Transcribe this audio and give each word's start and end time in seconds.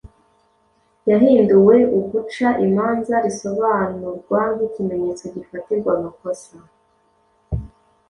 yahinduwe 1.09 1.75
"uguca 1.97 2.47
imanza" 2.65 3.13
risobanurwa 3.25 4.39
nk’ 4.53 4.59
"icyemezo 4.67 5.23
gifatirwa 5.35 5.89
amakosa 5.97 6.53